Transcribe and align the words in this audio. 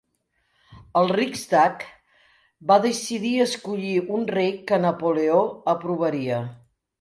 El 1.01 1.09
Riksdag 1.17 1.85
va 2.71 2.77
decidir 2.85 3.35
escollir 3.45 3.93
un 4.17 4.25
rei 4.39 4.51
que 4.73 4.81
Napoleó 4.87 5.39
aprovaria. 5.77 6.43